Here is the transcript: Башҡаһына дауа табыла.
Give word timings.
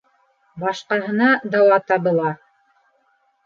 Башҡаһына 0.63 1.29
дауа 1.57 1.79
табыла. 1.93 2.35